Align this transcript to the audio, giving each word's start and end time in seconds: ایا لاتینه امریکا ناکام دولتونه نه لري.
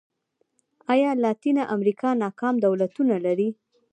ایا 0.93 1.09
لاتینه 1.23 1.63
امریکا 1.75 2.09
ناکام 2.23 2.55
دولتونه 2.65 3.09
نه 3.13 3.17
لري. 3.25 3.49